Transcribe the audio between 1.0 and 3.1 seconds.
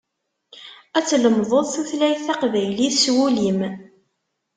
tlemdeḍ tutlayt taqbaylit s